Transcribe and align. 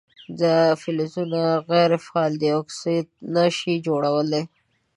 دا 0.41 0.57
فلزونه 0.81 1.41
غیر 1.69 1.91
فعال 2.05 2.33
دي 2.41 2.47
او 2.55 2.61
اکساید 2.63 3.07
نه 3.35 3.43
شي 3.57 3.73
جوړولی. 3.87 4.43